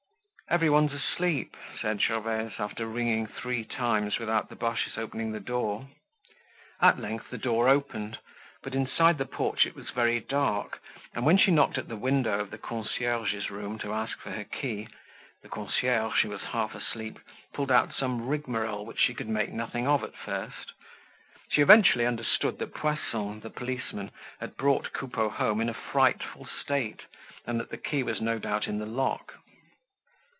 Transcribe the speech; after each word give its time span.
"Everyone's 0.49 0.91
asleep," 0.91 1.55
said 1.79 2.01
Gervaise, 2.01 2.59
after 2.59 2.85
ringing 2.85 3.25
three 3.25 3.63
times 3.63 4.19
without 4.19 4.49
the 4.49 4.57
Boches 4.57 4.97
opening 4.97 5.31
the 5.31 5.39
door. 5.39 5.87
At 6.81 6.99
length 6.99 7.29
the 7.29 7.37
door 7.37 7.69
opened, 7.69 8.19
but 8.61 8.75
inside 8.75 9.17
the 9.17 9.25
porch 9.25 9.65
it 9.65 9.77
was 9.77 9.91
very 9.91 10.19
dark, 10.19 10.81
and 11.13 11.25
when 11.25 11.37
she 11.37 11.51
knocked 11.51 11.77
at 11.77 11.87
the 11.87 11.95
window 11.95 12.41
of 12.41 12.51
the 12.51 12.57
concierge's 12.57 13.49
room 13.49 13.79
to 13.79 13.93
ask 13.93 14.19
for 14.19 14.31
her 14.31 14.43
key, 14.43 14.89
the 15.41 15.47
concierge, 15.47 16.21
who 16.21 16.29
was 16.31 16.41
half 16.41 16.75
asleep, 16.75 17.17
pulled 17.53 17.71
out 17.71 17.93
some 17.93 18.27
rigmarole 18.27 18.85
which 18.85 18.99
she 18.99 19.13
could 19.13 19.29
make 19.29 19.53
nothing 19.53 19.87
of 19.87 20.03
at 20.03 20.17
first. 20.17 20.73
She 21.47 21.61
eventually 21.61 22.05
understood 22.05 22.59
that 22.59 22.75
Poisson, 22.75 23.39
the 23.39 23.49
policeman, 23.49 24.11
had 24.41 24.57
brought 24.57 24.91
Coupeau 24.91 25.29
home 25.29 25.61
in 25.61 25.69
a 25.69 25.73
frightful 25.73 26.45
state, 26.45 27.03
and 27.47 27.57
that 27.57 27.69
the 27.69 27.77
key 27.77 28.03
was 28.03 28.19
no 28.19 28.37
doubt 28.37 28.67
in 28.67 28.79
the 28.79 28.85
lock. 28.85 29.35